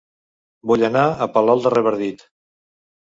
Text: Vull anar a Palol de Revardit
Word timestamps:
Vull 0.71 0.85
anar 0.87 1.03
a 1.09 1.29
Palol 1.35 1.63
de 1.67 1.73
Revardit 1.77 2.25